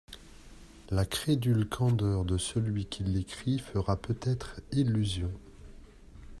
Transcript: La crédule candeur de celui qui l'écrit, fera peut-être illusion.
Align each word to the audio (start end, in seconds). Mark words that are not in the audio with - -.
La 0.89 1.05
crédule 1.05 1.69
candeur 1.69 2.25
de 2.25 2.39
celui 2.39 2.87
qui 2.87 3.03
l'écrit, 3.03 3.59
fera 3.59 3.97
peut-être 3.97 4.59
illusion. 4.71 5.31